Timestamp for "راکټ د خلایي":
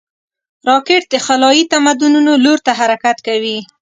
0.67-1.63